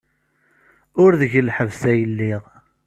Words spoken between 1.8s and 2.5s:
ay lliɣ.